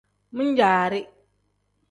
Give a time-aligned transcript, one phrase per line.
[0.35, 1.01] Min-jaari.